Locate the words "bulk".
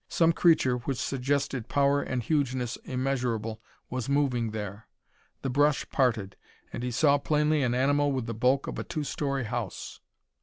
8.33-8.65